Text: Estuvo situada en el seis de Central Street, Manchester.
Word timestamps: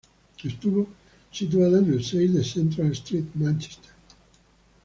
Estuvo 0.43 0.87
situada 1.31 1.77
en 1.77 1.93
el 1.93 2.03
seis 2.03 2.33
de 2.33 2.43
Central 2.43 2.91
Street, 2.93 3.25
Manchester. 3.35 3.91